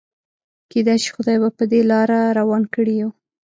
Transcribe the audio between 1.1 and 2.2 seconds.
خدای به په دې لاره